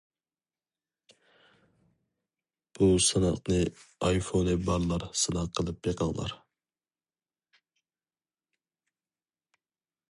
[2.79, 3.59] بۇ سىناقنى
[4.07, 6.35] ئايفونى بارلار سىناق قىلىپ بېقىڭلار.